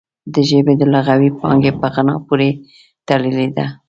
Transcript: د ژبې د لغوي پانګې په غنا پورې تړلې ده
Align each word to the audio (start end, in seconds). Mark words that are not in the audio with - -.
د 0.33 0.35
ژبې 0.49 0.73
د 0.77 0.83
لغوي 0.93 1.29
پانګې 1.39 1.71
په 1.79 1.87
غنا 1.93 2.15
پورې 2.27 2.49
تړلې 3.07 3.47
ده 3.55 3.65